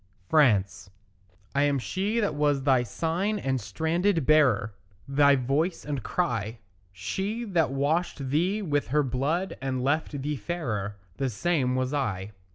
FRANCE 0.29 0.89
I 1.53 1.61
am 1.61 1.77
she 1.77 2.19
that 2.19 2.33
was 2.33 2.63
thy 2.63 2.81
sign 2.81 3.37
and 3.37 3.61
standard 3.61 4.25
bearer, 4.25 4.73
Thy 5.07 5.35
voice 5.35 5.85
and 5.85 6.01
cry; 6.01 6.57
She 6.91 7.43
that 7.45 7.69
washed 7.69 8.31
thee 8.31 8.63
with 8.63 8.87
her 8.87 9.03
blood 9.03 9.57
and 9.61 9.83
left 9.83 10.23
thee 10.23 10.37
fairer, 10.37 10.95
The 11.17 11.29
same 11.29 11.75
was 11.75 11.93
I. 11.93 12.31